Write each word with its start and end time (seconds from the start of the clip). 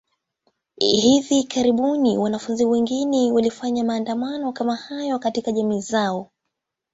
Hivi 0.79 1.43
karibuni, 1.43 2.17
wanafunzi 2.17 2.65
wengine 2.65 3.31
walifanya 3.31 3.83
maandamano 3.83 4.53
kama 4.53 4.75
hayo 4.75 5.19
katika 5.19 5.51
jamii 5.51 5.81
zao. 5.81 6.31